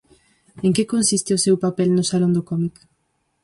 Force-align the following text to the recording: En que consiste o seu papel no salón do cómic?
En 0.65 0.71
que 0.75 0.89
consiste 0.93 1.31
o 1.37 1.41
seu 1.45 1.55
papel 1.65 1.89
no 1.93 2.03
salón 2.11 2.31
do 2.33 2.45
cómic? 2.49 2.75